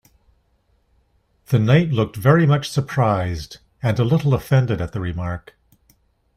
[1.49, 5.53] The Knight looked very much surprised, and a little offended at the remark.